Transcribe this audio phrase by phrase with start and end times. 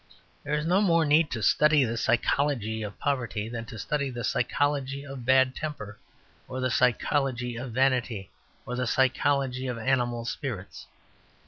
[0.43, 4.23] There is no more need to study the psychology of poverty than to study the
[4.23, 5.99] psychology of bad temper,
[6.47, 8.31] or the psychology of vanity,
[8.65, 10.87] or the psychology of animal spirits.